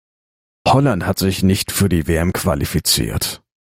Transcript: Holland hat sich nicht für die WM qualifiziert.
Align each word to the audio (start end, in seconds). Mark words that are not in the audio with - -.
Holland 0.67 1.05
hat 1.05 1.19
sich 1.19 1.43
nicht 1.43 1.71
für 1.71 1.87
die 1.87 2.07
WM 2.07 2.33
qualifiziert. 2.33 3.43